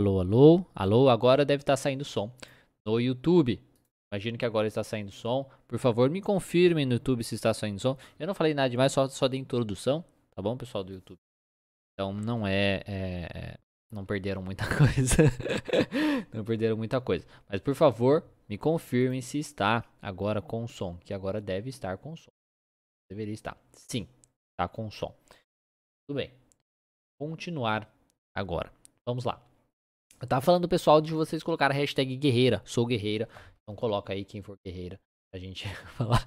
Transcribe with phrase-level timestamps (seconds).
[0.00, 2.32] Alô, alô, alô, agora deve estar saindo som
[2.86, 3.60] no YouTube.
[4.12, 5.50] Imagino que agora está saindo som.
[5.66, 7.98] Por favor, me confirmem no YouTube se está saindo som.
[8.16, 11.18] Eu não falei nada demais, só, só de introdução, tá bom, pessoal do YouTube?
[11.92, 13.58] Então não é, é, é
[13.90, 15.24] não perderam muita coisa.
[16.32, 17.26] não perderam muita coisa.
[17.48, 22.14] Mas por favor, me confirmem se está agora com som, que agora deve estar com
[22.14, 22.30] som.
[23.10, 23.58] Deveria estar.
[23.72, 24.06] Sim,
[24.52, 25.12] está com som.
[26.06, 26.30] Tudo bem.
[27.18, 27.92] Continuar
[28.32, 28.72] agora.
[29.04, 29.42] Vamos lá.
[30.20, 33.28] Eu tava falando pessoal de vocês colocar a hashtag guerreira, sou guerreira.
[33.62, 34.98] Então coloca aí quem for guerreira
[35.30, 36.24] pra gente falar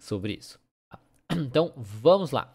[0.00, 0.58] sobre isso.
[0.90, 0.98] Tá?
[1.36, 2.54] Então, vamos lá.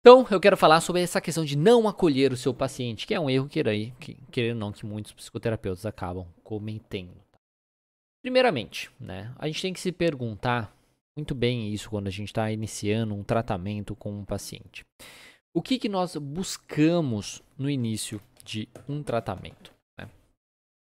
[0.00, 3.18] Então, eu quero falar sobre essa questão de não acolher o seu paciente, que é
[3.18, 3.60] um erro que,
[3.98, 7.16] que querendo não, que muitos psicoterapeutas acabam cometendo.
[7.32, 7.38] Tá?
[8.22, 10.72] Primeiramente, né, a gente tem que se perguntar
[11.16, 14.84] muito bem isso quando a gente está iniciando um tratamento com um paciente.
[15.52, 19.75] O que, que nós buscamos no início de um tratamento?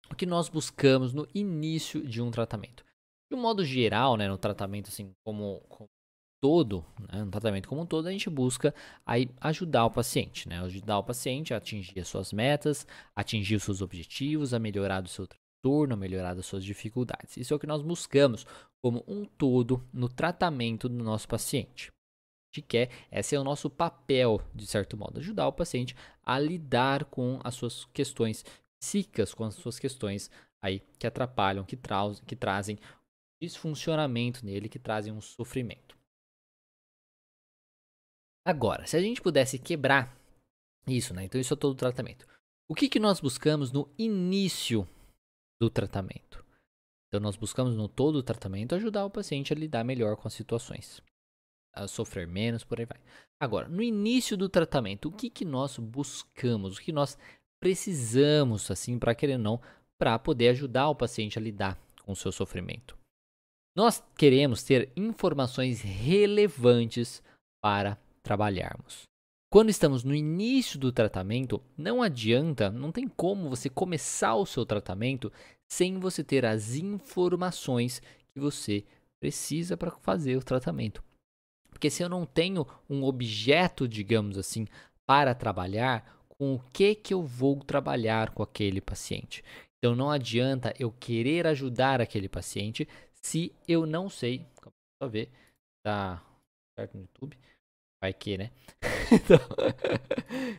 [0.09, 2.83] O que nós buscamos no início de um tratamento.
[3.29, 5.89] De um modo geral, né, no tratamento assim como, como
[6.41, 8.73] todo, né, no tratamento como um todo, a gente busca
[9.05, 12.85] aí ajudar o paciente, né, ajudar o paciente a atingir as suas metas,
[13.15, 17.37] atingir os seus objetivos, a melhorar o seu transtorno, a melhorar as suas dificuldades.
[17.37, 18.45] Isso é o que nós buscamos
[18.83, 21.91] como um todo no tratamento do nosso paciente.
[22.69, 25.93] Quer, esse é o nosso papel, de certo modo, ajudar o paciente
[26.23, 28.45] a lidar com as suas questões
[28.79, 30.29] psíquicas com as suas questões
[30.61, 32.77] aí que atrapalham, que, tra que trazem
[33.41, 35.97] disfuncionamento nele, que trazem um sofrimento.
[38.45, 40.15] Agora, se a gente pudesse quebrar
[40.87, 41.23] isso, né?
[41.23, 42.27] Então isso é todo o tratamento.
[42.67, 44.87] O que, que nós buscamos no início
[45.59, 46.45] do tratamento?
[47.07, 50.33] Então nós buscamos no todo o tratamento ajudar o paciente a lidar melhor com as
[50.33, 51.01] situações,
[51.73, 52.99] a sofrer menos, por aí vai.
[53.39, 56.77] Agora, no início do tratamento, o que, que nós buscamos?
[56.77, 57.17] O que nós
[57.59, 59.61] precisamos, assim, para querer ou não,
[59.97, 62.97] para poder ajudar o paciente a lidar com o seu sofrimento.
[63.75, 67.21] Nós queremos ter informações relevantes
[67.61, 69.03] para trabalharmos.
[69.51, 74.65] Quando estamos no início do tratamento, não adianta, não tem como você começar o seu
[74.65, 75.31] tratamento
[75.71, 78.01] sem você ter as informações
[78.33, 78.83] que você
[79.19, 81.03] precisa para fazer o tratamento.
[81.69, 84.67] Porque se eu não tenho um objeto, digamos assim,
[85.05, 89.43] para trabalhar, com o que que eu vou trabalhar com aquele paciente.
[89.77, 92.87] Então não adianta eu querer ajudar aquele paciente
[93.21, 94.45] se eu não sei.
[95.01, 95.29] Só ver,
[95.85, 96.23] tá
[96.77, 97.37] certo no YouTube.
[98.01, 98.51] Vai que, né?
[99.11, 99.39] então,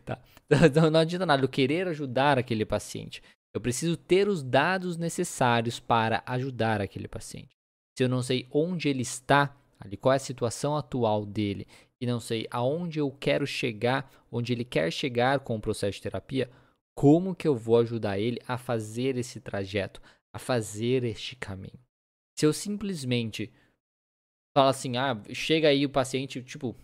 [0.04, 0.20] tá.
[0.66, 3.22] então não adianta nada eu querer ajudar aquele paciente.
[3.54, 7.56] Eu preciso ter os dados necessários para ajudar aquele paciente.
[7.96, 11.66] Se eu não sei onde ele está, ali qual é a situação atual dele
[12.00, 16.02] e não sei aonde eu quero chegar, onde ele quer chegar com o processo de
[16.02, 16.50] terapia,
[16.94, 20.00] como que eu vou ajudar ele a fazer esse trajeto,
[20.34, 21.78] a fazer este caminho?
[22.38, 23.52] Se eu simplesmente
[24.56, 26.74] falo assim, ah, chega aí o paciente, tipo,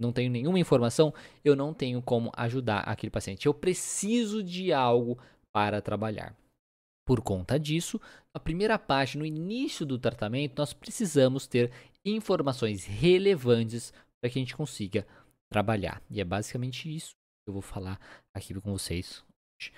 [0.00, 1.12] não tenho nenhuma informação,
[1.44, 3.46] eu não tenho como ajudar aquele paciente.
[3.46, 5.18] Eu preciso de algo
[5.52, 6.34] para trabalhar.
[7.06, 8.00] Por conta disso,
[8.34, 11.70] na primeira parte, no início do tratamento, nós precisamos ter
[12.04, 13.92] informações relevantes
[14.24, 15.06] para que a gente consiga
[15.52, 16.02] trabalhar.
[16.10, 18.00] E é basicamente isso que eu vou falar
[18.32, 19.22] aqui com vocês
[19.60, 19.70] hoje.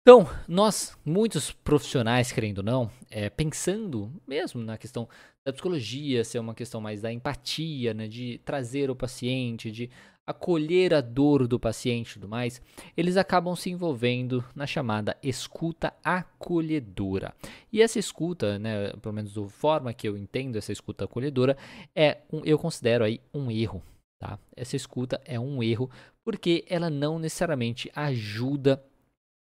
[0.00, 5.06] Então, nós, muitos profissionais, querendo ou não, é, pensando mesmo na questão
[5.46, 9.90] da psicologia, ser uma questão mais da empatia, né, de trazer o paciente, de
[10.26, 12.60] acolher a dor do paciente e tudo mais,
[12.96, 17.34] eles acabam se envolvendo na chamada escuta acolhedora.
[17.72, 21.56] E essa escuta, né, pelo menos da forma que eu entendo essa escuta acolhedora,
[21.94, 23.82] é um, eu considero aí um erro.
[24.18, 24.38] Tá?
[24.56, 25.90] Essa escuta é um erro
[26.24, 28.82] porque ela não necessariamente ajuda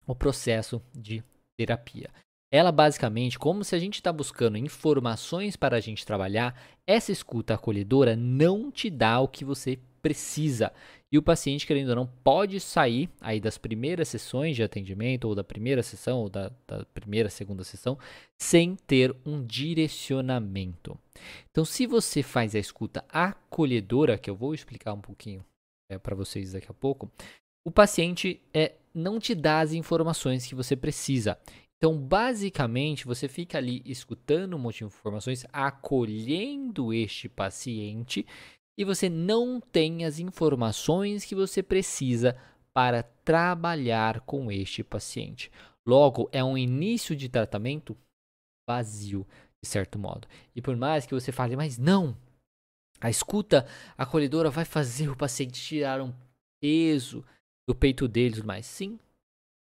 [0.07, 1.23] o processo de
[1.55, 2.09] terapia.
[2.51, 7.53] Ela basicamente, como se a gente está buscando informações para a gente trabalhar, essa escuta
[7.53, 10.71] acolhedora não te dá o que você precisa.
[11.11, 15.35] E o paciente, querendo ou não, pode sair aí das primeiras sessões de atendimento, ou
[15.35, 17.97] da primeira sessão, ou da, da primeira, segunda sessão,
[18.39, 20.97] sem ter um direcionamento.
[21.51, 25.43] Então, se você faz a escuta acolhedora, que eu vou explicar um pouquinho
[25.89, 27.11] é, para vocês daqui a pouco,
[27.65, 31.37] o paciente é, não te dá as informações que você precisa.
[31.77, 38.25] Então, basicamente, você fica ali escutando um monte de informações, acolhendo este paciente
[38.81, 42.35] e você não tem as informações que você precisa
[42.73, 45.51] para trabalhar com este paciente.
[45.85, 47.95] Logo, é um início de tratamento
[48.67, 49.27] vazio,
[49.63, 50.27] de certo modo.
[50.55, 52.17] E por mais que você fale, mas não,
[52.99, 56.11] a escuta acolhedora vai fazer o paciente tirar um
[56.59, 57.23] peso
[57.69, 58.99] do peito dele, mas sim,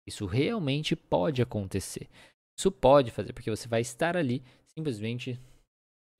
[0.06, 2.10] Isso realmente pode acontecer.
[2.58, 4.42] Isso pode fazer, porque você vai estar ali
[4.76, 5.40] simplesmente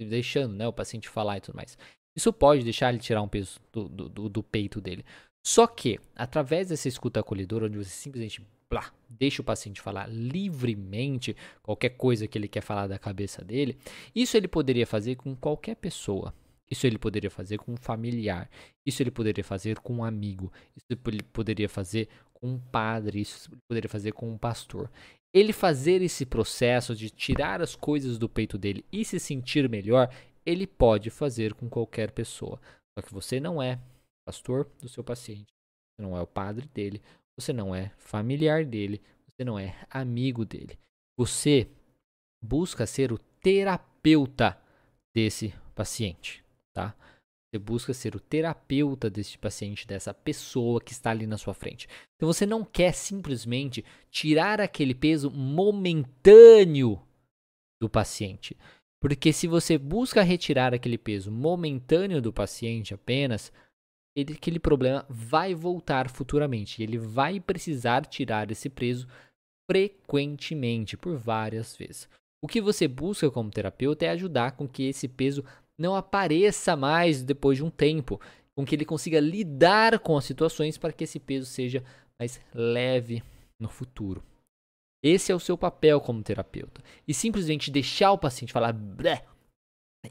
[0.00, 1.76] deixando né, o paciente falar e tudo mais.
[2.16, 5.04] Isso pode deixar ele tirar um peso do, do, do peito dele.
[5.44, 11.36] Só que, através dessa escuta acolhedora, onde você simplesmente blá, deixa o paciente falar livremente
[11.62, 13.76] qualquer coisa que ele quer falar da cabeça dele,
[14.14, 16.32] isso ele poderia fazer com qualquer pessoa.
[16.70, 18.50] Isso ele poderia fazer com um familiar.
[18.86, 20.52] Isso ele poderia fazer com um amigo.
[20.74, 23.20] Isso ele poderia fazer com um padre.
[23.20, 24.90] Isso ele poderia fazer com um pastor.
[25.32, 30.08] Ele fazer esse processo de tirar as coisas do peito dele e se sentir melhor,
[30.44, 32.60] ele pode fazer com qualquer pessoa.
[32.96, 33.80] Só que você não é
[34.26, 35.52] pastor do seu paciente,
[35.96, 37.02] você não é o padre dele,
[37.38, 40.78] você não é familiar dele, você não é amigo dele.
[41.18, 41.68] Você
[42.42, 44.58] busca ser o terapeuta
[45.14, 46.94] desse paciente tá?
[47.48, 51.88] Você busca ser o terapeuta desse paciente, dessa pessoa que está ali na sua frente.
[52.16, 57.00] Então você não quer simplesmente tirar aquele peso momentâneo
[57.80, 58.56] do paciente.
[59.04, 63.52] Porque se você busca retirar aquele peso momentâneo do paciente apenas,
[64.16, 66.82] ele, aquele problema vai voltar futuramente.
[66.82, 69.06] Ele vai precisar tirar esse peso
[69.70, 72.08] frequentemente, por várias vezes.
[72.42, 75.44] O que você busca como terapeuta é ajudar com que esse peso
[75.78, 78.18] não apareça mais depois de um tempo,
[78.56, 81.84] com que ele consiga lidar com as situações para que esse peso seja
[82.18, 83.22] mais leve
[83.60, 84.24] no futuro.
[85.04, 86.82] Esse é o seu papel como terapeuta.
[87.06, 89.22] E simplesmente deixar o paciente falar Bleh!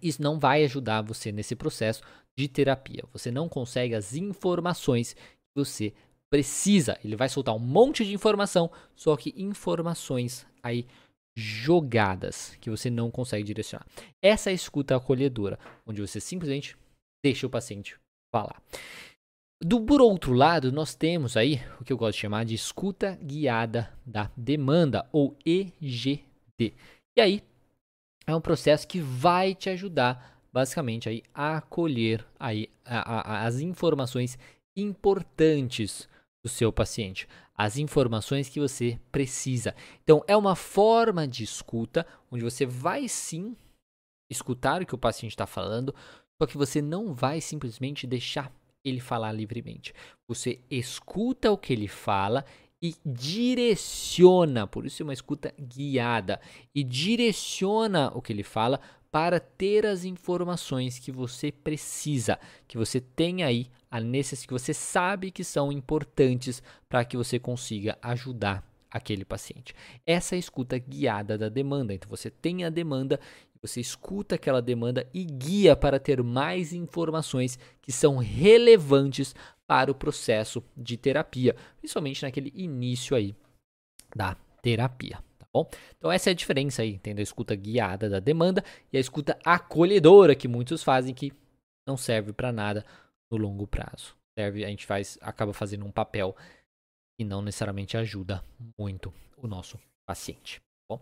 [0.02, 2.04] isso não vai ajudar você nesse processo
[2.38, 3.04] de terapia.
[3.12, 5.94] Você não consegue as informações que você
[6.32, 6.98] precisa.
[7.04, 10.86] Ele vai soltar um monte de informação, só que informações aí
[11.36, 13.88] jogadas que você não consegue direcionar.
[14.22, 15.58] Essa é a escuta acolhedora,
[15.88, 16.78] onde você simplesmente
[17.24, 17.98] deixa o paciente
[18.32, 18.62] falar.
[19.66, 23.18] Do por outro lado, nós temos aí o que eu gosto de chamar de escuta
[23.22, 26.74] guiada da demanda ou EGD.
[27.16, 27.42] E aí
[28.28, 33.62] é um processo que vai te ajudar basicamente aí a acolher aí a, a, as
[33.62, 34.38] informações
[34.76, 36.10] importantes
[36.44, 39.74] do seu paciente, as informações que você precisa.
[40.04, 43.56] Então, é uma forma de escuta onde você vai sim
[44.30, 45.96] escutar o que o paciente está falando,
[46.42, 48.52] só que você não vai simplesmente deixar
[48.84, 49.94] ele falar livremente.
[50.28, 52.46] Você escuta o que ele fala
[52.82, 56.42] e direciona, por isso é uma escuta guiada,
[56.76, 62.38] e direciona o que ele fala para ter as informações que você precisa,
[62.68, 67.40] que você tem aí a necessidade, que você sabe que são importantes para que você
[67.40, 69.74] consiga ajudar aquele paciente.
[70.06, 71.94] Essa é a escuta guiada da demanda.
[71.94, 73.20] Então você tem a demanda,
[73.64, 79.34] você escuta aquela demanda e guia para ter mais informações que são relevantes
[79.66, 83.36] para o processo de terapia, principalmente naquele início aí
[84.16, 85.20] da terapia
[85.54, 85.70] bom?
[85.98, 87.22] Então essa é a diferença aí, entendeu?
[87.22, 91.32] A escuta guiada da demanda e a escuta acolhedora que muitos fazem que
[91.88, 92.84] não serve para nada
[93.32, 94.18] no longo prazo.
[94.38, 96.36] Serve, a gente faz, acaba fazendo um papel
[97.16, 98.44] que não necessariamente ajuda
[98.80, 100.60] muito o nosso paciente.
[100.60, 101.02] Tá bom?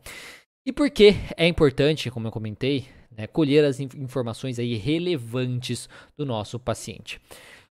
[0.64, 2.86] E por que é importante, como eu comentei,
[3.18, 7.20] né, colher as informações aí relevantes do nosso paciente?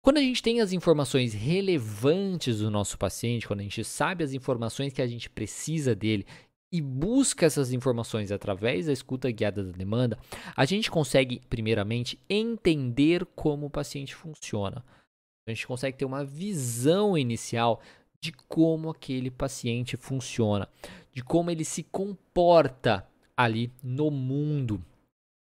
[0.03, 4.33] Quando a gente tem as informações relevantes do nosso paciente, quando a gente sabe as
[4.33, 6.27] informações que a gente precisa dele
[6.71, 10.19] e busca essas informações através da escuta guiada da demanda,
[10.55, 14.85] a gente consegue, primeiramente, entender como o paciente funciona.
[15.47, 17.81] A gente consegue ter uma visão inicial
[18.21, 20.67] de como aquele paciente funciona,
[21.15, 23.07] de como ele se comporta
[23.37, 24.83] ali no mundo,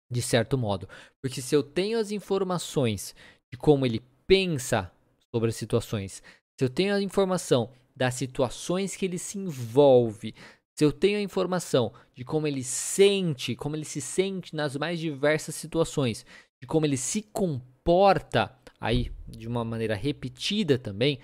[0.09, 0.87] de certo modo.
[1.21, 3.13] Porque se eu tenho as informações
[3.51, 4.91] de como ele pensa
[5.29, 6.23] sobre as situações,
[6.57, 10.33] se eu tenho a informação das situações que ele se envolve,
[10.77, 14.97] se eu tenho a informação de como ele sente, como ele se sente nas mais
[14.97, 16.25] diversas situações,
[16.61, 21.19] de como ele se comporta aí de uma maneira repetida também,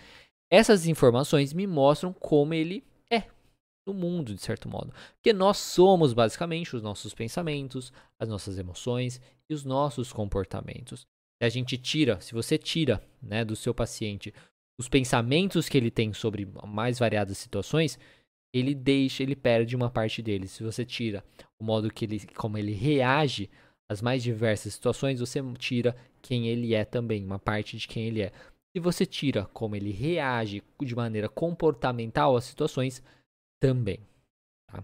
[0.51, 3.24] essas informações me mostram como ele é
[3.86, 4.94] no mundo, de certo modo.
[5.15, 11.01] Porque nós somos basicamente os nossos pensamentos, as nossas emoções e os nossos comportamentos.
[11.42, 14.34] Se a gente tira, se você tira né, do seu paciente
[14.80, 17.98] os pensamentos que ele tem sobre mais variadas situações,
[18.54, 20.48] ele deixa, ele perde uma parte dele.
[20.48, 21.24] Se você tira
[21.60, 23.50] o modo que ele, como ele reage
[23.89, 28.22] às mais diversas situações, você tira quem ele é também, uma parte de quem ele
[28.22, 28.32] é.
[28.75, 33.01] Se você tira como ele reage de maneira comportamental às situações,
[33.65, 34.00] também.
[34.67, 34.84] Tá?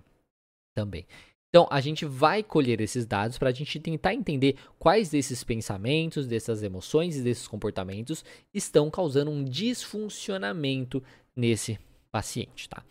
[0.75, 1.05] Também.
[1.49, 6.25] Então, a gente vai colher esses dados para a gente tentar entender quais desses pensamentos,
[6.25, 8.23] dessas emoções e desses comportamentos
[8.53, 11.03] estão causando um disfuncionamento
[11.35, 11.77] nesse
[12.09, 12.83] paciente, tá?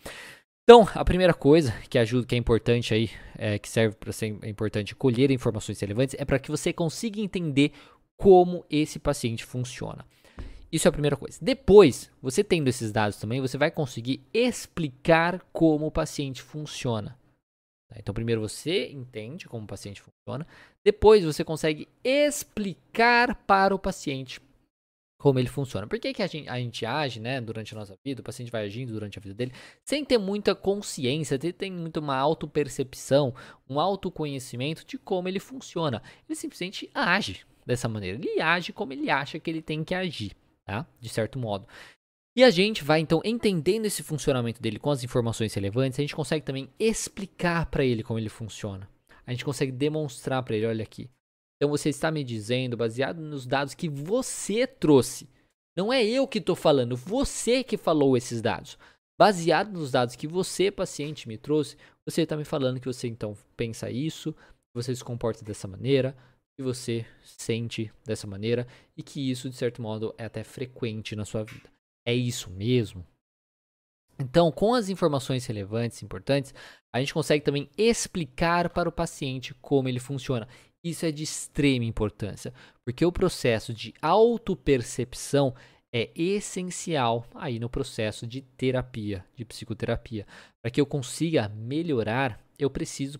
[0.63, 4.27] Então, a primeira coisa que ajuda, que é importante aí, é, que serve para ser
[4.47, 7.71] importante colher informações relevantes, é para que você consiga entender
[8.15, 10.05] como esse paciente funciona.
[10.71, 11.37] Isso é a primeira coisa.
[11.41, 17.19] Depois, você tendo esses dados também, você vai conseguir explicar como o paciente funciona.
[17.89, 17.97] Tá?
[17.99, 20.47] Então, primeiro você entende como o paciente funciona,
[20.83, 24.39] depois você consegue explicar para o paciente
[25.21, 25.85] como ele funciona.
[25.85, 28.51] Por que, que a, gente, a gente age né, durante a nossa vida, o paciente
[28.51, 29.51] vai agindo durante a vida dele,
[29.85, 33.33] sem ter muita consciência, ter, ter muito uma autopercepção,
[33.69, 36.01] um autoconhecimento de como ele funciona.
[36.27, 38.17] Ele simplesmente age dessa maneira.
[38.17, 40.85] Ele age como ele acha que ele tem que agir, tá?
[40.99, 41.67] De certo modo.
[42.35, 46.15] E a gente vai então entendendo esse funcionamento dele com as informações relevantes, a gente
[46.15, 48.89] consegue também explicar para ele como ele funciona.
[49.25, 51.09] A gente consegue demonstrar para ele, olha aqui.
[51.57, 55.29] Então você está me dizendo, baseado nos dados que você trouxe.
[55.77, 58.77] Não é eu que estou falando, você que falou esses dados.
[59.19, 61.77] Baseado nos dados que você, paciente, me trouxe,
[62.07, 64.35] você está me falando que você então pensa isso,
[64.73, 66.15] você se comporta dessa maneira,
[66.61, 71.25] que você sente dessa maneira e que isso, de certo modo, é até frequente na
[71.25, 71.69] sua vida.
[72.05, 73.05] É isso mesmo?
[74.19, 76.53] Então, com as informações relevantes, importantes,
[76.93, 80.47] a gente consegue também explicar para o paciente como ele funciona.
[80.83, 82.53] Isso é de extrema importância,
[82.85, 85.55] porque o processo de autopercepção
[85.93, 90.27] é essencial aí no processo de terapia, de psicoterapia.
[90.61, 93.19] Para que eu consiga melhorar, eu preciso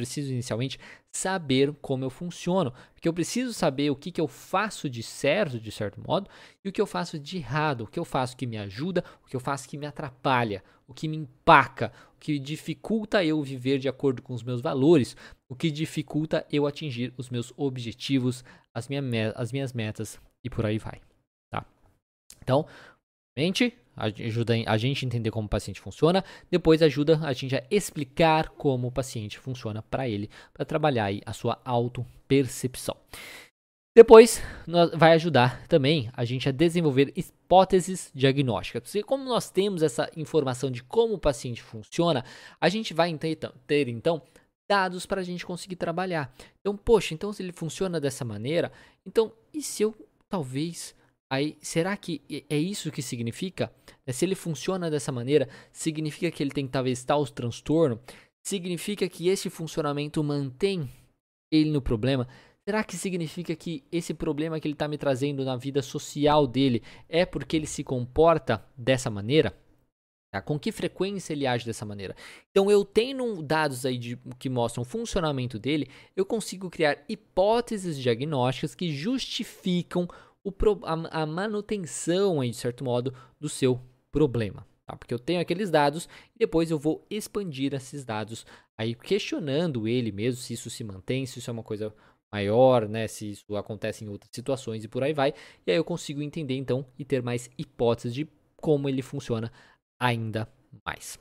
[0.00, 0.78] preciso inicialmente
[1.12, 5.60] saber como eu funciono, porque eu preciso saber o que, que eu faço de certo,
[5.60, 6.30] de certo modo,
[6.64, 9.28] e o que eu faço de errado, o que eu faço que me ajuda, o
[9.28, 13.78] que eu faço que me atrapalha, o que me empaca, o que dificulta eu viver
[13.78, 15.14] de acordo com os meus valores,
[15.46, 18.42] o que dificulta eu atingir os meus objetivos,
[18.74, 21.00] as, minha, as minhas metas e por aí vai.
[21.52, 21.66] Tá?
[22.42, 22.66] Então,
[23.36, 27.64] mente, ajuda a gente a entender como o paciente funciona, depois ajuda a gente a
[27.70, 32.96] explicar como o paciente funciona para ele, para trabalhar aí a sua auto-percepção.
[33.94, 34.40] Depois,
[34.96, 38.84] vai ajudar também a gente a desenvolver hipóteses diagnósticas.
[38.84, 42.24] Porque como nós temos essa informação de como o paciente funciona,
[42.60, 44.22] a gente vai ter, ter então
[44.70, 46.32] dados para a gente conseguir trabalhar.
[46.60, 48.70] Então, poxa, então se ele funciona dessa maneira,
[49.04, 49.92] então e se eu
[50.28, 50.94] talvez
[51.32, 53.72] Aí, será que é isso que significa?
[54.04, 58.00] É, se ele funciona dessa maneira, significa que ele tem talvez tal transtorno?
[58.44, 60.90] Significa que esse funcionamento mantém
[61.52, 62.26] ele no problema?
[62.66, 66.82] Será que significa que esse problema que ele está me trazendo na vida social dele
[67.08, 69.56] é porque ele se comporta dessa maneira?
[70.32, 70.40] Tá?
[70.40, 72.14] Com que frequência ele age dessa maneira?
[72.50, 77.98] Então, eu tendo dados aí de, que mostram o funcionamento dele, eu consigo criar hipóteses
[77.98, 80.08] diagnósticas que justificam
[80.44, 83.80] o pro, a, a, manutenção, de certo modo, do seu
[84.10, 84.66] problema.
[84.86, 84.96] Tá?
[84.96, 88.46] Porque eu tenho aqueles dados e depois eu vou expandir esses dados,
[88.78, 91.94] aí questionando ele mesmo se isso se mantém, se isso é uma coisa
[92.32, 93.08] maior, né?
[93.08, 95.34] Se isso acontece em outras situações e por aí vai.
[95.66, 99.52] E aí eu consigo entender então e ter mais hipóteses de como ele funciona
[100.00, 100.48] ainda
[100.84, 101.18] mais.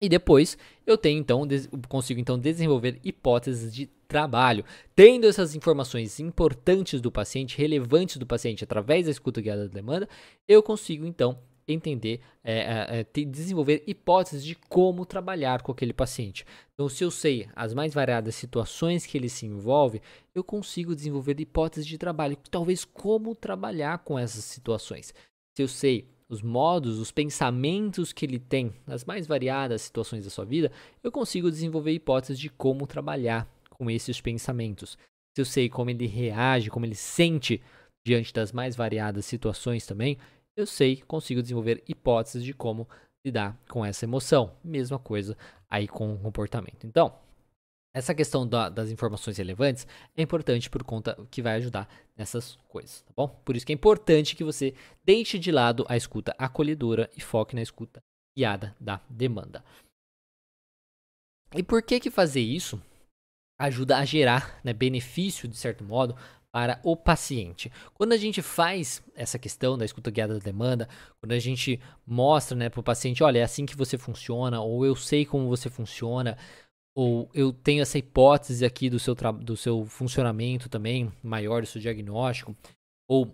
[0.00, 1.42] E depois eu tenho então
[1.88, 4.64] consigo então desenvolver hipóteses de trabalho.
[4.94, 10.08] Tendo essas informações importantes do paciente, relevantes do paciente através da escuta guiada da demanda,
[10.48, 16.44] eu consigo então entender, é, é, desenvolver hipóteses de como trabalhar com aquele paciente.
[16.74, 20.00] Então, se eu sei as mais variadas situações que ele se envolve,
[20.34, 25.12] eu consigo desenvolver hipóteses de trabalho, talvez como trabalhar com essas situações.
[25.56, 30.30] Se eu sei os modos, os pensamentos que ele tem nas mais variadas situações da
[30.30, 30.70] sua vida,
[31.02, 34.96] eu consigo desenvolver hipóteses de como trabalhar com esses pensamentos.
[35.36, 37.62] Se eu sei como ele reage, como ele sente
[38.06, 40.16] diante das mais variadas situações também,
[40.56, 42.88] eu sei, consigo desenvolver hipóteses de como
[43.24, 44.56] lidar com essa emoção.
[44.64, 45.36] Mesma coisa
[45.68, 46.86] aí com o comportamento.
[46.86, 47.14] Então,
[47.94, 53.02] essa questão da, das informações relevantes é importante por conta que vai ajudar nessas coisas,
[53.02, 53.28] tá bom?
[53.44, 57.54] Por isso que é importante que você deixe de lado a escuta acolhedora e foque
[57.54, 58.02] na escuta
[58.36, 59.64] guiada da demanda.
[61.54, 62.80] E por que que fazer isso
[63.58, 66.16] ajuda a gerar né, benefício, de certo modo,
[66.56, 67.70] para o paciente.
[67.92, 70.88] Quando a gente faz essa questão da escuta guiada da demanda,
[71.20, 74.84] quando a gente mostra né, para o paciente, olha, é assim que você funciona, ou
[74.86, 76.38] eu sei como você funciona,
[76.94, 81.78] ou eu tenho essa hipótese aqui do seu, do seu funcionamento também maior, do seu
[81.78, 82.56] diagnóstico,
[83.06, 83.30] ou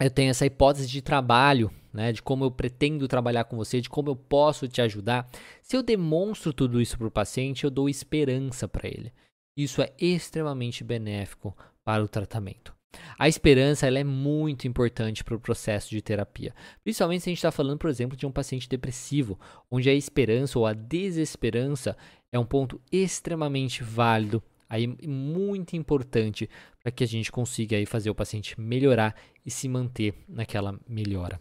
[0.00, 3.90] eu tenho essa hipótese de trabalho, né, de como eu pretendo trabalhar com você, de
[3.90, 5.28] como eu posso te ajudar.
[5.60, 9.12] Se eu demonstro tudo isso para o paciente, eu dou esperança para ele.
[9.58, 11.52] Isso é extremamente benéfico
[11.84, 12.72] para o tratamento.
[13.18, 17.38] A esperança ela é muito importante para o processo de terapia, principalmente se a gente
[17.38, 19.36] está falando, por exemplo, de um paciente depressivo,
[19.68, 21.96] onde a esperança ou a desesperança
[22.30, 26.48] é um ponto extremamente válido, aí muito importante
[26.80, 31.40] para que a gente consiga aí fazer o paciente melhorar e se manter naquela melhora,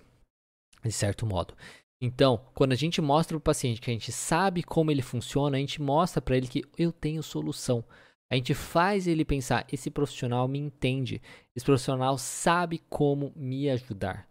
[0.84, 1.54] de certo modo.
[2.02, 5.58] Então, quando a gente mostra para o paciente que a gente sabe como ele funciona,
[5.58, 7.86] a gente mostra para ele que eu tenho solução.
[8.30, 11.22] A gente faz ele pensar: esse profissional me entende,
[11.56, 14.28] esse profissional sabe como me ajudar.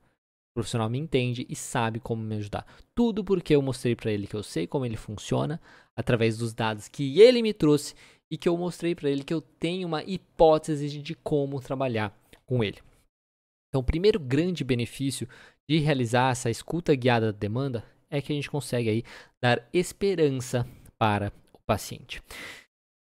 [0.50, 2.66] O profissional me entende e sabe como me ajudar.
[2.94, 5.60] Tudo porque eu mostrei para ele que eu sei como ele funciona
[5.94, 7.94] através dos dados que ele me trouxe
[8.30, 12.64] e que eu mostrei para ele que eu tenho uma hipótese de como trabalhar com
[12.64, 12.78] ele.
[13.68, 15.28] Então, o primeiro grande benefício
[15.68, 19.02] de realizar essa escuta guiada da demanda é que a gente consegue aí
[19.42, 20.66] dar esperança
[20.98, 22.22] para o paciente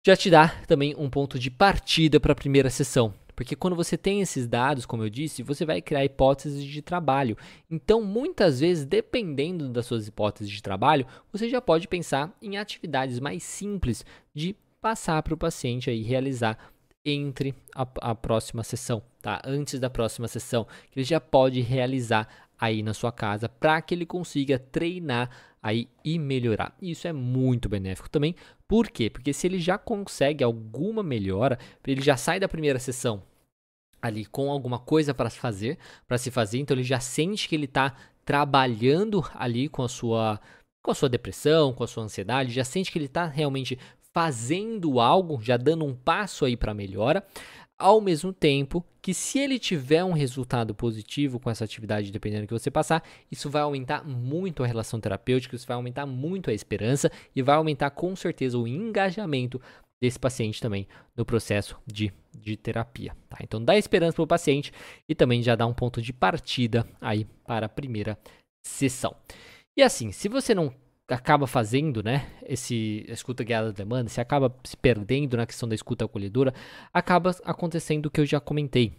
[0.04, 3.14] já te dá também um ponto de partida para a primeira sessão.
[3.34, 7.36] Porque quando você tem esses dados, como eu disse, você vai criar hipóteses de trabalho.
[7.70, 13.18] Então, muitas vezes, dependendo das suas hipóteses de trabalho, você já pode pensar em atividades
[13.18, 16.58] mais simples de passar para o paciente aí realizar
[17.04, 19.40] entre a, a, próxima sessão, tá?
[19.44, 23.94] Antes da próxima sessão, que ele já pode realizar aí na sua casa para que
[23.94, 25.30] ele consiga treinar
[25.62, 26.76] aí e melhorar.
[26.80, 28.34] Isso é muito benéfico também.
[28.72, 29.10] Por quê?
[29.10, 33.22] Porque se ele já consegue alguma melhora, ele já sai da primeira sessão
[34.00, 35.76] ali com alguma coisa para fazer,
[36.08, 40.40] para se fazer, então ele já sente que ele está trabalhando ali com a sua
[40.82, 43.78] com a sua depressão, com a sua ansiedade, já sente que ele está realmente
[44.10, 47.22] fazendo algo, já dando um passo aí para melhora
[47.78, 52.48] ao mesmo tempo que se ele tiver um resultado positivo com essa atividade, dependendo do
[52.48, 56.54] que você passar, isso vai aumentar muito a relação terapêutica, isso vai aumentar muito a
[56.54, 59.60] esperança e vai aumentar com certeza o engajamento
[60.00, 63.16] desse paciente também no processo de, de terapia.
[63.28, 63.38] Tá?
[63.40, 64.72] Então dá esperança para o paciente
[65.08, 68.18] e também já dá um ponto de partida aí para a primeira
[68.64, 69.14] sessão.
[69.76, 70.74] E assim, se você não
[71.08, 75.74] acaba fazendo, né, esse escuta guiada da demanda, se acaba se perdendo na questão da
[75.74, 76.54] escuta acolhedora,
[76.92, 78.94] acaba acontecendo o que eu já comentei.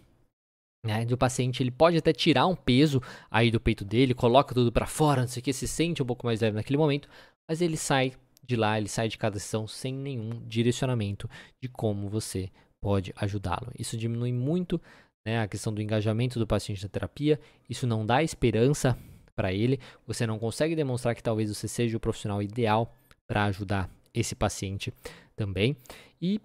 [0.84, 4.70] Né, o paciente ele pode até tirar um peso aí do peito dele, coloca tudo
[4.70, 7.08] para fora, não sei o que, se sente um pouco mais leve naquele momento,
[7.48, 8.12] mas ele sai
[8.46, 11.28] de lá, ele sai de cada sessão sem nenhum direcionamento
[11.62, 12.50] de como você
[12.82, 13.72] pode ajudá-lo.
[13.78, 14.78] Isso diminui muito
[15.26, 18.98] né, a questão do engajamento do paciente na terapia, isso não dá esperança
[19.36, 22.94] para ele, você não consegue demonstrar que talvez você seja o profissional ideal
[23.28, 24.92] para ajudar esse paciente
[25.36, 25.76] também.
[26.20, 26.40] E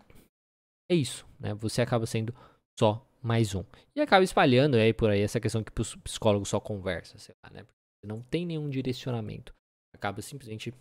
[0.92, 1.54] é isso, né?
[1.56, 2.34] Você acaba sendo
[2.80, 3.64] só mais um.
[3.96, 7.52] E acaba espalhando aí por aí essa questão que o psicólogo só conversa, sei lá,
[7.52, 7.66] né?
[8.04, 9.54] Não tem nenhum direcionamento.
[9.94, 10.74] Acaba simplesmente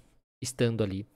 [0.43, 1.07] estando ali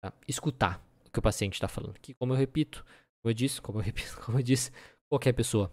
[0.00, 1.98] para escutar o que o paciente está falando.
[2.00, 2.84] Que, como eu repito,
[3.22, 4.70] como eu disse, como eu repito, como eu disse,
[5.10, 5.72] qualquer pessoa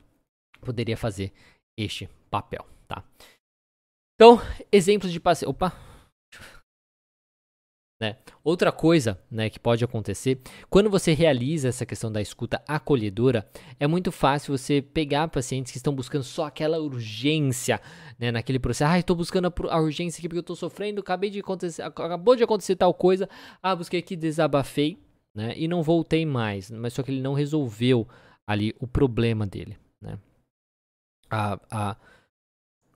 [0.61, 1.33] poderia fazer
[1.77, 3.03] este papel, tá?
[4.15, 4.39] Então,
[4.71, 5.49] exemplos de paciente.
[5.49, 5.73] Opa!
[8.03, 8.17] Né?
[8.43, 13.49] Outra coisa né, que pode acontecer, quando você realiza essa questão da escuta acolhedora,
[13.79, 17.79] é muito fácil você pegar pacientes que estão buscando só aquela urgência
[18.19, 18.91] né, naquele processo.
[18.91, 22.43] Ah, estou buscando a, urgência aqui porque eu estou sofrendo, acabei de acontecer, acabou de
[22.43, 23.29] acontecer tal coisa.
[23.61, 24.99] Ah, busquei aqui, desabafei
[25.33, 26.69] né, e não voltei mais.
[26.69, 28.05] Mas só que ele não resolveu
[28.45, 29.77] ali o problema dele.
[30.01, 30.19] Né?
[31.29, 31.97] A, a,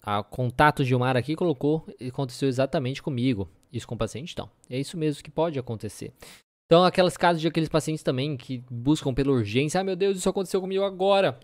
[0.07, 3.49] a contato Gilmar aqui colocou e aconteceu exatamente comigo.
[3.73, 4.49] Isso com o paciente, então.
[4.69, 6.13] É isso mesmo que pode acontecer.
[6.65, 9.81] Então, aquelas casos de aqueles pacientes também que buscam pela urgência.
[9.81, 11.37] Ah, meu Deus, isso aconteceu comigo agora.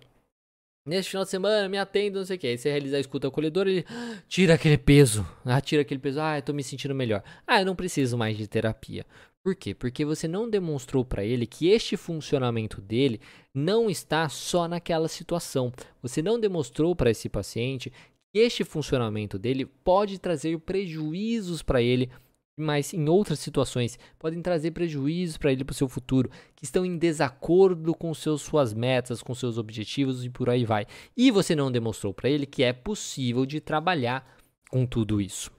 [0.87, 2.47] Neste final de semana, me atendo, não sei o que.
[2.47, 3.85] Aí você realiza a escuta acolhedora, ele
[4.29, 5.27] tira aquele peso.
[5.43, 6.21] Ah, tira aquele peso.
[6.21, 7.21] Ah, eu tô me sentindo melhor.
[7.45, 9.05] Ah, eu não preciso mais de terapia.
[9.43, 9.75] Por quê?
[9.75, 13.19] Porque você não demonstrou para ele que este funcionamento dele
[13.53, 15.69] não está só naquela situação.
[16.01, 17.91] Você não demonstrou para esse paciente
[18.33, 22.09] este funcionamento dele pode trazer prejuízos para ele,
[22.57, 26.85] mas em outras situações podem trazer prejuízos para ele para o seu futuro, que estão
[26.85, 30.85] em desacordo com seus, suas metas, com seus objetivos e por aí vai.
[31.15, 34.27] E você não demonstrou para ele que é possível de trabalhar
[34.69, 35.51] com tudo isso.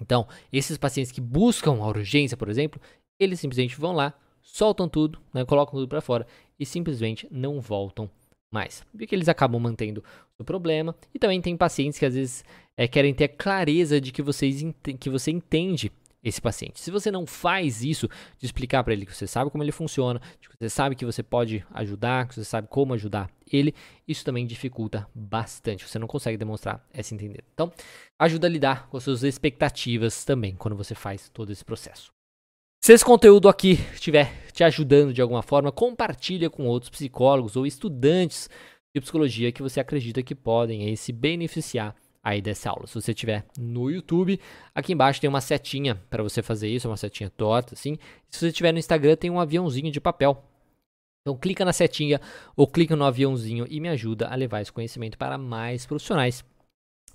[0.00, 2.80] Então, esses pacientes que buscam a urgência, por exemplo,
[3.18, 6.26] eles simplesmente vão lá, soltam tudo, né, colocam tudo para fora
[6.58, 8.08] e simplesmente não voltam
[8.50, 8.84] mais.
[8.96, 10.02] Porque eles acabam mantendo
[10.38, 10.94] o problema.
[11.14, 12.44] E também tem pacientes que às vezes
[12.76, 14.64] é, querem ter clareza de que, vocês
[14.98, 16.80] que você entende esse paciente.
[16.80, 18.08] Se você não faz isso,
[18.38, 21.22] de explicar para ele que você sabe como ele funciona, que você sabe que você
[21.22, 23.74] pode ajudar, que você sabe como ajudar ele,
[24.06, 25.86] isso também dificulta bastante.
[25.86, 27.44] Você não consegue demonstrar essa entender.
[27.54, 27.72] Então,
[28.18, 32.17] ajuda a lidar com as suas expectativas também quando você faz todo esse processo.
[32.80, 37.66] Se esse conteúdo aqui estiver te ajudando de alguma forma, compartilha com outros psicólogos ou
[37.66, 38.48] estudantes
[38.94, 42.86] de psicologia que você acredita que podem aí se beneficiar aí dessa aula.
[42.86, 44.40] Se você estiver no YouTube,
[44.74, 47.98] aqui embaixo tem uma setinha para você fazer isso, uma setinha torta, assim.
[48.30, 50.42] Se você estiver no Instagram, tem um aviãozinho de papel.
[51.22, 52.20] Então clica na setinha
[52.56, 56.44] ou clica no aviãozinho e me ajuda a levar esse conhecimento para mais profissionais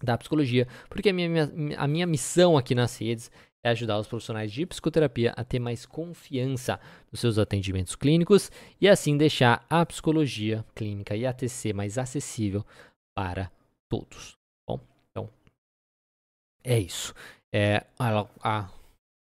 [0.01, 3.31] da psicologia, porque a minha, a minha missão aqui nas redes
[3.63, 6.79] é ajudar os profissionais de psicoterapia a ter mais confiança
[7.11, 12.65] nos seus atendimentos clínicos e assim deixar a psicologia clínica e a TC mais acessível
[13.15, 13.49] para
[13.89, 14.37] todos.
[14.67, 15.29] Bom, então
[16.63, 17.13] é isso.
[17.53, 18.69] É, a, a,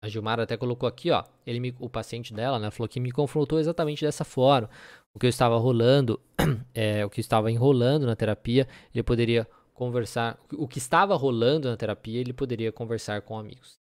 [0.03, 3.12] a Gilmar até colocou aqui, ó, ele me, o paciente dela, né, falou que me
[3.12, 4.71] confrontou exatamente dessa forma.
[5.14, 6.18] O que eu estava rolando,
[6.75, 11.77] é, o que estava enrolando na terapia, ele poderia conversar, o que estava rolando na
[11.77, 13.82] terapia, ele poderia conversar com amigos.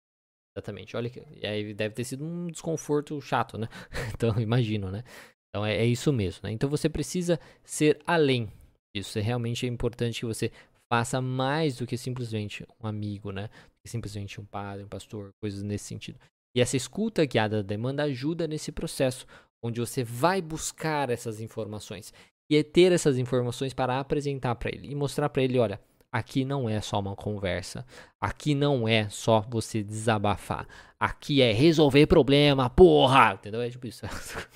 [0.58, 0.98] Exatamente.
[0.98, 1.22] Olha que.
[1.46, 3.68] Aí deve ter sido um desconforto chato, né?
[4.14, 5.04] então, imagino, né?
[5.50, 6.52] Então é, é, isso mesmo, né?
[6.52, 8.52] Então você precisa ser além
[8.96, 9.20] disso.
[9.20, 10.52] É realmente é importante que você
[10.92, 13.50] faça mais do que simplesmente um amigo, né?
[13.86, 16.20] Simplesmente um padre, um pastor, coisas nesse sentido.
[16.56, 19.28] E essa escuta guiada da demanda ajuda nesse processo,
[19.64, 22.12] onde você vai buscar essas informações
[22.50, 25.80] e é ter essas informações para apresentar para ele e mostrar para ele, olha,
[26.12, 27.86] Aqui não é só uma conversa.
[28.20, 30.68] Aqui não é só você desabafar.
[31.00, 33.34] Aqui é resolver problema, porra!
[33.34, 33.62] Entendeu?
[33.62, 34.06] É tipo isso.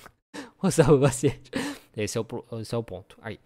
[0.62, 1.50] Mostrar o paciente.
[1.96, 3.18] Esse é o, esse é o ponto.
[3.20, 3.38] Aí.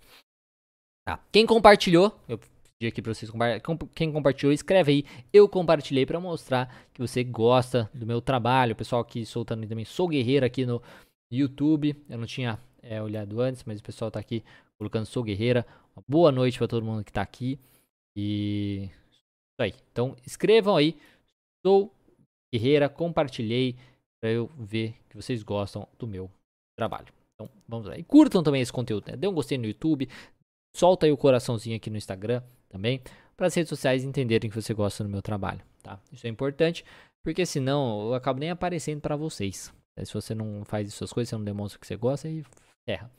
[1.06, 1.20] Tá.
[1.32, 3.88] Quem compartilhou, eu pedi aqui pra vocês compartilhar.
[3.94, 5.04] Quem compartilhou, escreve aí.
[5.32, 8.72] Eu compartilhei para mostrar que você gosta do meu trabalho.
[8.72, 9.84] O pessoal aqui soltando também.
[9.84, 10.80] Sou guerreiro aqui no
[11.30, 11.96] YouTube.
[12.08, 14.44] Eu não tinha é, olhado antes, mas o pessoal tá aqui
[14.78, 15.66] colocando Sou Guerreira.
[16.06, 17.58] Boa noite para todo mundo que tá aqui.
[18.16, 19.74] E isso aí.
[19.92, 20.96] Então escrevam aí.
[21.64, 21.92] Sou
[22.54, 23.76] Guerreira, compartilhei
[24.20, 26.30] para eu ver que vocês gostam do meu
[26.78, 27.12] trabalho.
[27.34, 27.98] Então vamos lá.
[27.98, 29.16] E curtam também esse conteúdo, né?
[29.16, 30.08] Dê um gostei no YouTube,
[30.74, 33.02] solta aí o coraçãozinho aqui no Instagram também,
[33.36, 36.00] para as redes sociais entenderem que você gosta do meu trabalho, tá?
[36.10, 36.84] Isso é importante,
[37.22, 39.72] porque senão eu acabo nem aparecendo para vocês.
[40.04, 42.44] Se você não faz essas coisas, você não demonstra que você gosta e
[42.88, 43.10] ferra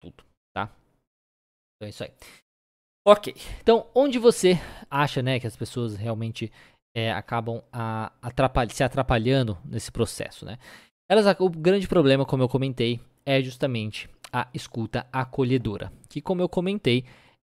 [0.00, 0.74] tudo, tá?
[1.76, 2.12] Então é isso aí.
[3.04, 4.56] Ok, então onde você
[4.88, 6.52] acha né, que as pessoas realmente
[6.94, 8.12] é, acabam a,
[8.70, 10.44] se atrapalhando nesse processo?
[10.44, 10.56] Né?
[11.10, 16.48] Elas, o grande problema, como eu comentei, é justamente a escuta acolhedora, que como eu
[16.48, 17.04] comentei,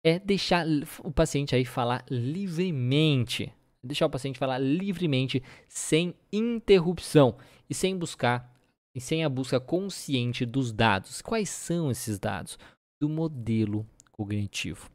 [0.06, 0.68] é deixar
[1.04, 3.52] o paciente aí falar livremente,
[3.84, 7.36] deixar o paciente falar livremente, sem interrupção
[7.68, 8.54] e sem buscar
[8.96, 11.24] e sem a busca consciente dos dados.
[11.24, 12.58] Quais são esses dados?
[13.02, 13.86] Do modelo
[14.20, 14.90] cognitivo.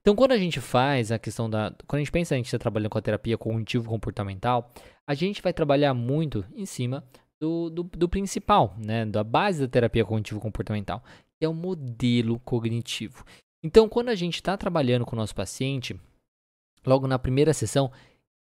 [0.00, 1.74] Então, quando a gente faz a questão da.
[1.84, 4.70] Quando a gente pensa, a gente está trabalhando com a terapia cognitivo-comportamental,
[5.04, 7.04] a gente vai trabalhar muito em cima
[7.40, 9.04] do, do, do principal, né?
[9.04, 11.02] Da base da terapia cognitivo-comportamental,
[11.36, 13.24] que é o modelo cognitivo.
[13.64, 15.98] Então, quando a gente está trabalhando com o nosso paciente,
[16.86, 17.90] logo na primeira sessão,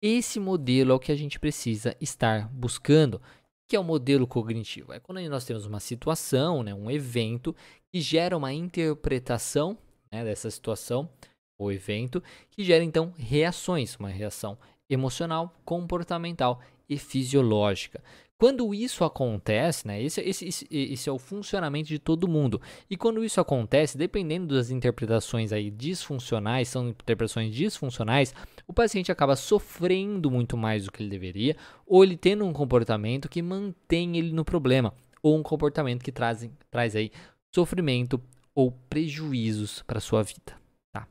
[0.01, 3.21] esse modelo é o que a gente precisa estar buscando,
[3.69, 4.91] que é o modelo cognitivo.
[4.91, 7.55] É quando nós temos uma situação, né, um evento
[7.89, 9.77] que gera uma interpretação
[10.15, 11.09] né, dessa situação
[11.57, 14.57] ou evento, que gera então reações, uma reação
[14.89, 18.01] emocional, comportamental e fisiológica.
[18.37, 22.61] Quando isso acontece, né, esse, esse, esse, esse, é o funcionamento de todo mundo.
[22.89, 28.35] E quando isso acontece, dependendo das interpretações aí disfuncionais, são interpretações disfuncionais,
[28.67, 31.55] o paciente acaba sofrendo muito mais do que ele deveria,
[31.87, 36.49] ou ele tendo um comportamento que mantém ele no problema, ou um comportamento que traz,
[36.69, 37.11] traz aí
[37.53, 38.21] sofrimento
[38.55, 40.57] ou prejuízos para sua vida.
[40.93, 41.05] Tá?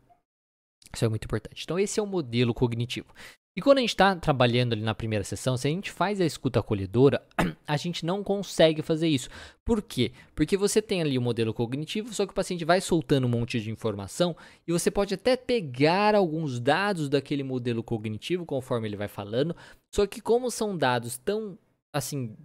[0.93, 1.63] Isso é muito importante.
[1.63, 3.13] Então, esse é o modelo cognitivo.
[3.57, 6.25] E quando a gente está trabalhando ali na primeira sessão, se a gente faz a
[6.25, 7.25] escuta acolhedora,
[7.69, 9.29] a gente não consegue fazer isso.
[9.65, 10.11] Por quê?
[10.35, 13.61] Porque você tem ali o modelo cognitivo, só que o paciente vai soltando um monte
[13.61, 19.07] de informação e você pode até pegar alguns dados daquele modelo cognitivo conforme ele vai
[19.07, 19.55] falando,
[19.95, 21.57] só que como são dados tão
[21.93, 22.37] assim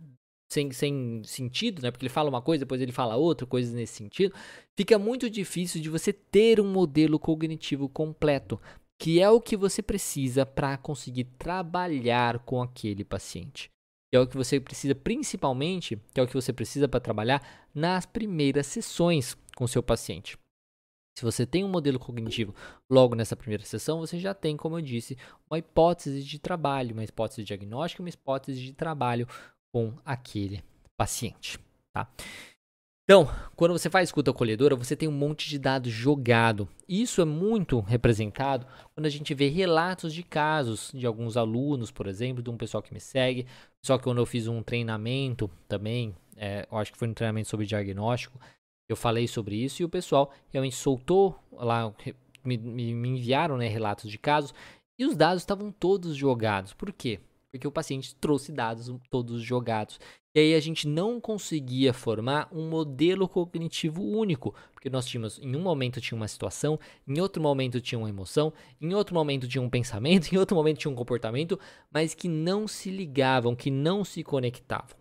[0.52, 1.92] sem, sem sentido, né?
[1.92, 4.34] Porque ele fala uma coisa, depois ele fala outra, coisas nesse sentido.
[4.76, 8.60] Fica muito difícil de você ter um modelo cognitivo completo,
[9.00, 13.70] que é o que você precisa para conseguir trabalhar com aquele paciente.
[14.12, 17.68] Que é o que você precisa, principalmente, que é o que você precisa para trabalhar
[17.74, 20.36] nas primeiras sessões com seu paciente.
[21.16, 22.56] Se você tem um modelo cognitivo
[22.90, 25.18] logo nessa primeira sessão, você já tem, como eu disse,
[25.50, 29.28] uma hipótese de trabalho, uma hipótese de diagnóstico, uma hipótese de trabalho
[29.72, 30.64] com aquele
[30.98, 31.60] paciente,
[31.94, 32.10] tá?
[33.10, 36.70] Então, quando você faz escuta acolhedora, você tem um monte de dados jogado.
[36.88, 42.06] Isso é muito representado quando a gente vê relatos de casos de alguns alunos, por
[42.06, 43.48] exemplo, de um pessoal que me segue.
[43.84, 47.50] Só que quando eu fiz um treinamento também, é, eu acho que foi um treinamento
[47.50, 48.40] sobre diagnóstico,
[48.88, 51.92] Eu falei sobre isso e o pessoal realmente soltou lá,
[52.44, 54.54] me, me, enviaram né, relatos de casos
[55.00, 56.74] e os dados estavam todos jogados.
[56.74, 57.20] Por quê?
[57.52, 60.00] Porque o paciente trouxe dados todos jogados.
[60.36, 65.56] E aí a gente não conseguia formar um modelo cognitivo único, porque nós tínhamos, em
[65.56, 69.62] um momento tinha uma situação, em outro momento tinha uma emoção, em outro momento tinha
[69.62, 71.60] um pensamento, em outro momento tinha um comportamento,
[71.92, 74.96] mas que não se ligavam, que não se conectavam.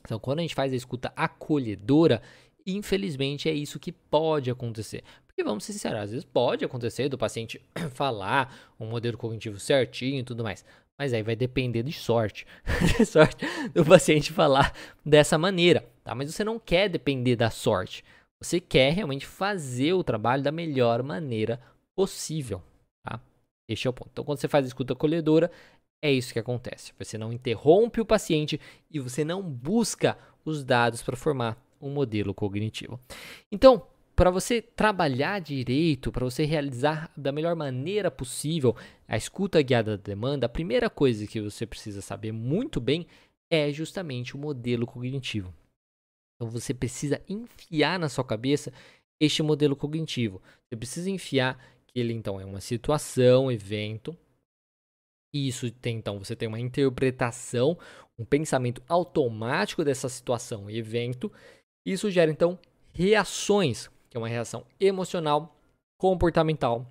[0.00, 2.20] Então, quando a gente faz a escuta acolhedora,
[2.66, 5.04] infelizmente é isso que pode acontecer.
[5.26, 7.60] Porque vamos ser sinceros, às vezes pode acontecer do paciente
[7.94, 10.64] falar um modelo cognitivo certinho e tudo mais.
[10.98, 12.44] Mas aí vai depender de sorte.
[12.98, 16.14] de sorte do paciente falar dessa maneira, tá?
[16.14, 18.04] Mas você não quer depender da sorte.
[18.40, 21.60] Você quer realmente fazer o trabalho da melhor maneira
[21.94, 22.62] possível,
[23.04, 23.20] tá?
[23.68, 24.10] Este é o ponto.
[24.12, 25.50] Então, quando você faz a escuta acolhedora,
[26.02, 26.92] é isso que acontece.
[26.98, 32.34] Você não interrompe o paciente e você não busca os dados para formar um modelo
[32.34, 32.98] cognitivo.
[33.50, 33.86] Então,
[34.18, 38.74] para você trabalhar direito, para você realizar da melhor maneira possível
[39.06, 43.06] a escuta guiada da demanda, a primeira coisa que você precisa saber muito bem
[43.48, 45.54] é justamente o modelo cognitivo.
[46.34, 48.72] Então você precisa enfiar na sua cabeça
[49.20, 50.42] este modelo cognitivo.
[50.68, 54.18] Você precisa enfiar que ele então é uma situação, evento.
[55.32, 57.78] E isso tem então você tem uma interpretação,
[58.18, 61.30] um pensamento automático dessa situação, evento.
[61.86, 62.58] Isso gera então
[62.92, 65.56] reações que é uma reação emocional,
[65.98, 66.86] comportamental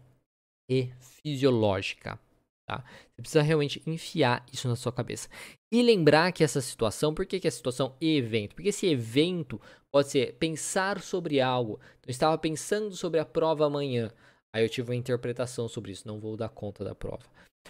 [0.69, 2.19] e fisiológica.
[2.67, 2.83] Tá?
[3.15, 5.29] Você precisa realmente enfiar isso na sua cabeça.
[5.71, 8.55] E lembrar que essa situação, por que, que é situação e evento?
[8.55, 9.59] Porque esse evento
[9.91, 11.79] pode ser pensar sobre algo.
[11.99, 14.11] Então, eu estava pensando sobre a prova amanhã.
[14.53, 17.23] Aí eu tive uma interpretação sobre isso, não vou dar conta da prova.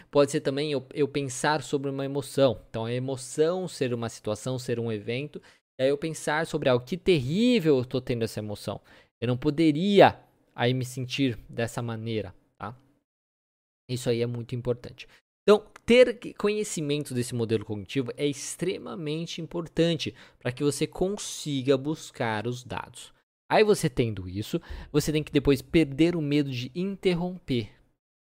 [0.10, 2.60] Pode ser também eu, eu pensar sobre uma emoção.
[2.70, 5.42] Então, a emoção ser uma situação, ser um evento.
[5.80, 6.86] E aí eu pensar sobre algo.
[6.86, 8.82] Que terrível eu estou tendo essa emoção.
[9.22, 10.20] Eu não poderia
[10.56, 12.76] aí me sentir dessa maneira, tá?
[13.90, 15.08] Isso aí é muito importante.
[15.44, 22.64] Então, ter conhecimento desse modelo cognitivo é extremamente importante para que você consiga buscar os
[22.64, 23.14] dados.
[23.50, 27.72] Aí você tendo isso, você tem que depois perder o medo de interromper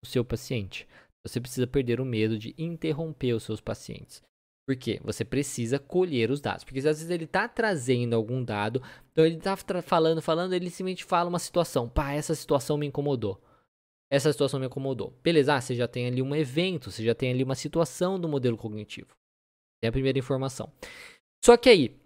[0.03, 0.87] o seu paciente.
[1.25, 4.21] Você precisa perder o medo de interromper os seus pacientes.
[4.69, 6.63] Porque você precisa colher os dados.
[6.63, 11.03] Porque às vezes ele está trazendo algum dado, então ele está falando, falando, ele simplesmente
[11.03, 11.89] fala uma situação.
[11.89, 13.41] Pá, essa situação me incomodou.
[14.11, 15.11] Essa situação me incomodou.
[15.23, 18.29] Beleza, ah, você já tem ali um evento, você já tem ali uma situação do
[18.29, 19.17] modelo cognitivo.
[19.81, 20.71] É a primeira informação.
[21.43, 21.99] Só que aí,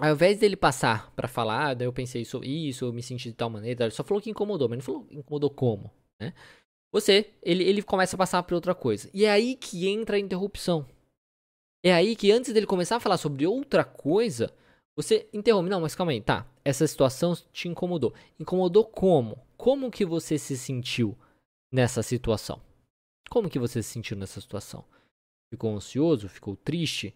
[0.00, 3.28] ao invés dele passar para falar, ah, daí eu pensei isso, isso, eu me senti
[3.28, 6.34] de tal maneira, ele só falou que incomodou, mas não falou incomodou como, né?
[6.90, 9.08] Você, ele, ele começa a passar para outra coisa.
[9.14, 10.84] E é aí que entra a interrupção.
[11.84, 14.54] É aí que antes dele começar a falar sobre outra coisa,
[14.96, 15.68] você interrompe.
[15.68, 16.46] Não, mas calma aí, tá.
[16.64, 18.14] Essa situação te incomodou.
[18.38, 19.38] Incomodou como?
[19.56, 21.16] Como que você se sentiu
[21.72, 22.60] nessa situação?
[23.28, 24.84] Como que você se sentiu nessa situação?
[25.52, 26.28] Ficou ansioso?
[26.28, 27.14] Ficou triste?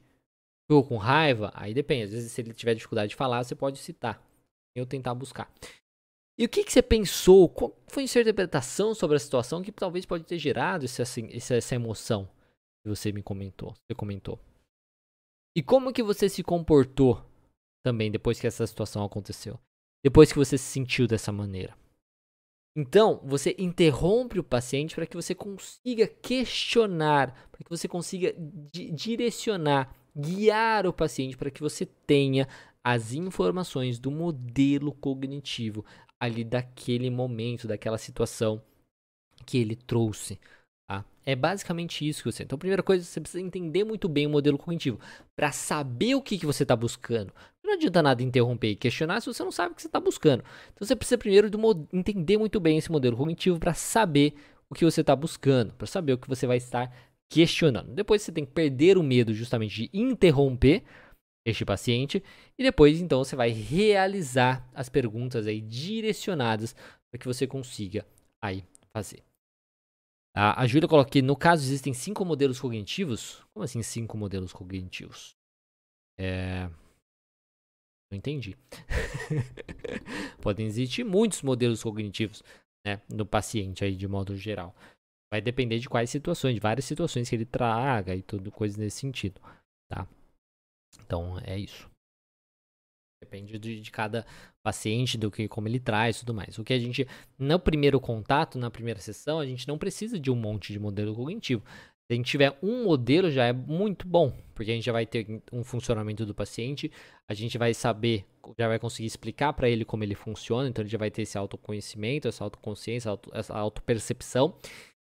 [0.69, 1.53] Ficou com raiva?
[1.55, 2.05] Aí depende.
[2.05, 4.21] Às vezes, se ele tiver dificuldade de falar, você pode citar.
[4.75, 5.51] Eu tentar buscar.
[6.39, 7.49] E o que, que você pensou?
[7.49, 11.55] Qual foi a sua interpretação sobre a situação que talvez pode ter gerado essa, essa,
[11.55, 12.29] essa emoção
[12.83, 13.73] que você me comentou?
[13.73, 14.39] Você comentou.
[15.57, 17.25] E como que você se comportou
[17.83, 19.59] também depois que essa situação aconteceu?
[20.05, 21.75] Depois que você se sentiu dessa maneira?
[22.77, 28.35] Então, você interrompe o paciente para que você consiga questionar, para que você consiga
[28.71, 32.47] di direcionar, guiar o paciente para que você tenha
[32.85, 35.87] as informações do modelo cognitivo
[36.21, 38.63] ali daquele momento, daquela situação
[39.47, 40.39] que ele trouxe.
[41.29, 42.45] É basicamente isso que você.
[42.45, 45.01] Então, primeira coisa, você precisa entender muito bem o modelo cognitivo
[45.35, 47.33] para saber o que, que você está buscando.
[47.65, 50.45] Não adianta nada interromper e questionar se você não sabe o que você está buscando.
[50.73, 51.51] Então, você precisa primeiro
[51.93, 54.35] entender muito bem esse modelo cognitivo para saber
[54.71, 56.95] o que você está buscando, para saber o que você vai estar
[57.29, 57.93] questionando.
[57.93, 60.85] Depois, você tem que perder o medo justamente de interromper
[61.45, 62.23] este paciente
[62.57, 66.73] e depois, então, você vai realizar as perguntas aí direcionadas
[67.11, 68.07] para que você consiga
[68.41, 68.63] aí
[68.93, 69.25] fazer.
[70.37, 73.43] A, a Júlia coloca que, no caso, existem cinco modelos cognitivos.
[73.55, 75.35] Como assim cinco modelos cognitivos?
[76.21, 76.69] É...
[78.11, 78.55] Não entendi.
[80.43, 82.43] Podem existir muitos modelos cognitivos
[82.87, 84.77] né, no paciente aí, de modo geral.
[85.33, 88.99] Vai depender de quais situações, de várias situações que ele traga e tudo, coisa nesse
[88.99, 89.41] sentido,
[89.91, 90.07] tá?
[91.01, 91.91] Então, é isso.
[93.37, 94.25] Depende de, de, cada
[94.63, 96.59] paciente, do que como ele traz tudo mais.
[96.59, 97.07] O que a gente,
[97.39, 101.15] no primeiro contato, na primeira sessão, a gente não precisa de um monte de modelo
[101.15, 101.63] cognitivo.
[102.07, 105.05] Se a gente tiver um modelo, já é muito bom, porque a gente já vai
[105.05, 106.91] ter um funcionamento do paciente,
[107.29, 108.25] a gente vai saber,
[108.57, 111.37] já vai conseguir explicar para ele como ele funciona, então ele já vai ter esse
[111.37, 114.55] autoconhecimento, essa autoconsciência, essa autopercepção,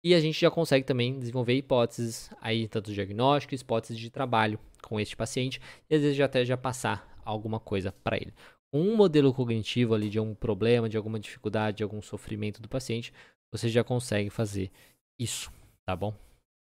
[0.03, 4.99] e a gente já consegue também desenvolver hipóteses aí, tanto diagnósticos, hipóteses de trabalho com
[4.99, 8.33] este paciente, e às vezes já até já passar alguma coisa para ele.
[8.73, 13.13] Um modelo cognitivo ali de algum problema, de alguma dificuldade, de algum sofrimento do paciente,
[13.53, 14.71] você já consegue fazer
[15.19, 15.51] isso,
[15.85, 16.13] tá bom?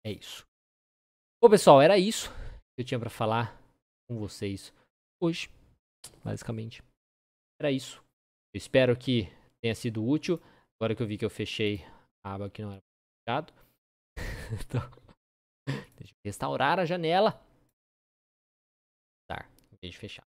[0.05, 0.45] É isso.
[1.43, 2.31] Bom, pessoal, era isso
[2.75, 3.61] que eu tinha para falar
[4.09, 4.73] com vocês
[5.21, 5.49] hoje,
[6.25, 6.83] basicamente.
[7.61, 8.03] Era isso.
[8.53, 9.29] Eu espero que
[9.63, 10.41] tenha sido útil.
[10.79, 11.85] Agora que eu vi que eu fechei
[12.25, 12.81] a aba que não era
[13.25, 13.53] fechado.
[14.61, 14.83] então,
[15.97, 17.41] deixa eu restaurar a janela.
[19.31, 20.32] Tá, em vez de fechar.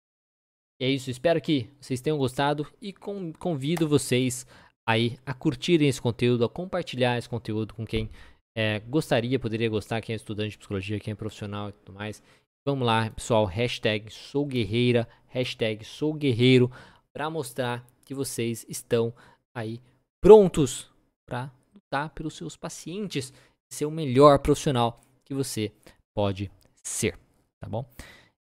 [0.80, 4.46] E é isso, espero que vocês tenham gostado e convido vocês
[4.88, 8.08] aí a curtirem esse conteúdo, a compartilhar esse conteúdo com quem
[8.56, 12.22] é, gostaria, poderia gostar, quem é estudante de psicologia, quem é profissional e tudo mais.
[12.64, 16.72] Vamos lá, pessoal, hashtag sou guerreira, hashtag sou guerreiro,
[17.12, 19.12] para mostrar que vocês estão
[19.54, 19.82] aí
[20.18, 20.90] prontos
[21.28, 23.34] para lutar pelos seus pacientes
[23.70, 25.72] e ser o melhor profissional que você
[26.14, 26.50] pode
[26.82, 27.18] ser,
[27.60, 27.84] tá bom?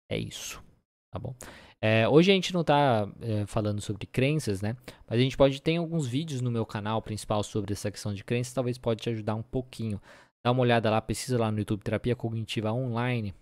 [0.07, 0.62] É isso,
[1.11, 1.35] tá bom?
[1.82, 4.76] É, hoje a gente não está é, falando sobre crenças, né?
[5.06, 8.24] Mas a gente pode ter alguns vídeos no meu canal principal sobre essa questão de
[8.24, 10.00] crenças, talvez pode te ajudar um pouquinho.
[10.44, 13.34] Dá uma olhada lá, pesquisa lá no YouTube Terapia Cognitiva Online.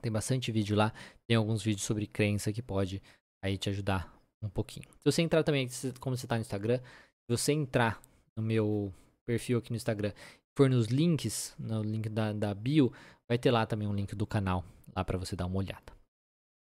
[0.00, 0.92] Tem bastante vídeo lá,
[1.26, 3.02] tem alguns vídeos sobre crença que pode
[3.42, 4.86] aí te ajudar um pouquinho.
[4.98, 5.68] Se você entrar também,
[6.00, 8.00] como você está no Instagram, se você entrar
[8.36, 8.92] no meu
[9.26, 10.12] perfil aqui no Instagram,
[10.56, 12.92] for nos links, no link da, da bio,
[13.28, 14.64] vai ter lá também um link do canal
[14.94, 16.03] lá para você dar uma olhada.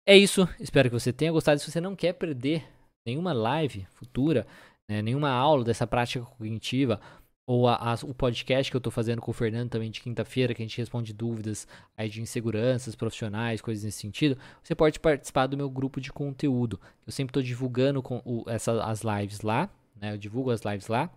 [0.08, 1.58] É isso, espero que você tenha gostado.
[1.58, 2.64] Se você não quer perder
[3.04, 4.46] nenhuma live futura,
[4.88, 7.00] né, nenhuma aula dessa prática cognitiva,
[7.44, 10.54] ou a, a, o podcast que eu estou fazendo com o Fernando também de quinta-feira,
[10.54, 15.48] que a gente responde dúvidas aí de inseguranças profissionais, coisas nesse sentido, você pode participar
[15.48, 16.80] do meu grupo de conteúdo.
[17.04, 19.68] Eu sempre estou divulgando com o, essa, as lives lá,
[20.00, 20.12] né?
[20.12, 21.10] Eu divulgo as lives lá,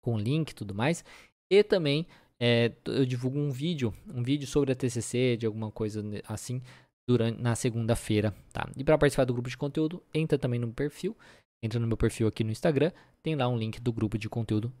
[0.00, 1.04] com link e tudo mais.
[1.50, 2.06] E também
[2.38, 6.62] é, eu divulgo um vídeo, um vídeo sobre a TCC, de alguma coisa assim,
[7.06, 8.68] durante, na segunda-feira, tá?
[8.76, 11.16] E para participar do grupo de conteúdo, entra também no perfil,
[11.62, 12.90] entra no meu perfil aqui no Instagram,
[13.22, 14.72] tem lá um link do grupo de conteúdo,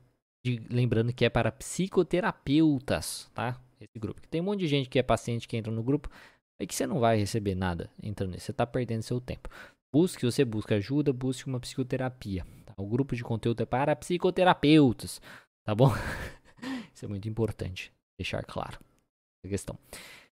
[0.44, 3.60] de, lembrando que é para psicoterapeutas, tá?
[3.80, 4.20] Esse grupo.
[4.28, 6.08] Tem um monte de gente que é paciente que entra no grupo,
[6.58, 9.48] é que você não vai receber nada entrando nisso, você está perdendo seu tempo.
[9.92, 12.44] Busque, você busca ajuda, busque uma psicoterapia.
[12.64, 12.74] Tá?
[12.76, 15.20] O grupo de conteúdo é para psicoterapeutas,
[15.64, 15.92] tá bom?
[16.94, 18.78] Isso é muito importante deixar claro
[19.44, 19.78] a questão.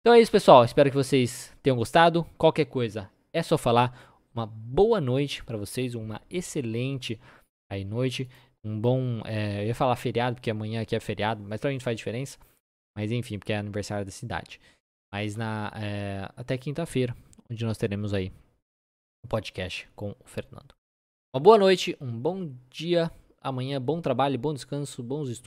[0.07, 0.65] Então é isso, pessoal.
[0.65, 2.23] Espero que vocês tenham gostado.
[2.39, 4.23] Qualquer coisa é só falar.
[4.33, 7.21] Uma boa noite para vocês, uma excelente
[7.69, 8.31] aí noite,
[8.63, 11.83] um bom, é, eu ia falar feriado porque amanhã aqui é feriado, mas pra gente
[11.83, 12.39] faz diferença.
[12.97, 14.61] Mas enfim, porque é aniversário da cidade.
[15.13, 17.13] Mas na é, até quinta-feira,
[17.51, 18.31] onde nós teremos aí
[19.25, 20.73] um podcast com o Fernando.
[21.35, 25.35] Uma boa noite, um bom dia, amanhã bom trabalho, bom descanso, bons estudos.